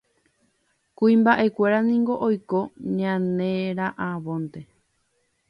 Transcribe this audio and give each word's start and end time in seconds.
Kuimbaʼekuéra 0.97 1.79
niko 1.89 2.13
oiko 2.27 2.59
ñaneraʼãvonte. 2.97 4.59